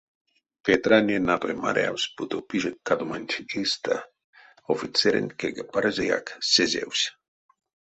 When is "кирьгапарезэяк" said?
5.39-6.25